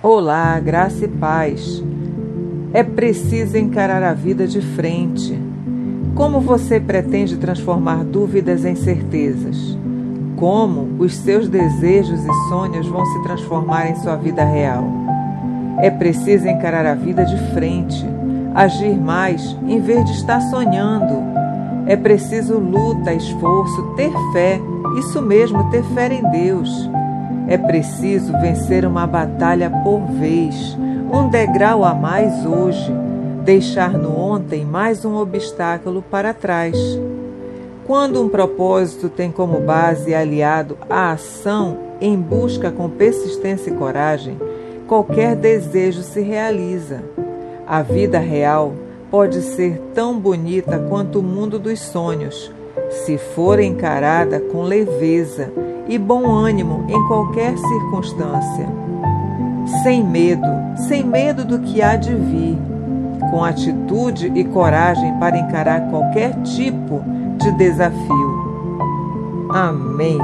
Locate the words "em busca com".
42.02-42.90